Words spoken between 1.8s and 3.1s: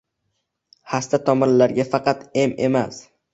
faqat em emas